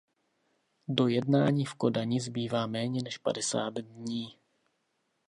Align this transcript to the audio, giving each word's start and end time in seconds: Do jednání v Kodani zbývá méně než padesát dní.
Do 0.87 1.07
jednání 1.07 1.65
v 1.65 1.73
Kodani 1.73 2.21
zbývá 2.21 2.67
méně 2.67 3.01
než 3.03 3.17
padesát 3.17 3.73
dní. 3.79 4.37